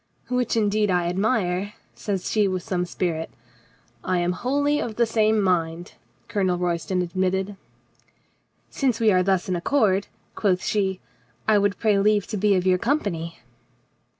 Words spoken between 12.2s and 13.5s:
to be of your company."